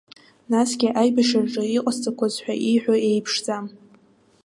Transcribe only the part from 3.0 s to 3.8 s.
еиԥшӡам.